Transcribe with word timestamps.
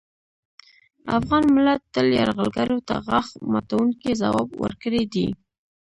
افغان 1.17 1.43
ملت 1.55 1.81
تل 1.93 2.07
یرغلګرو 2.19 2.77
ته 2.87 2.95
غاښ 3.07 3.27
ماتوونکی 3.51 4.11
ځواب 4.21 4.49
ورکړی 4.63 5.03
دی 5.13 5.27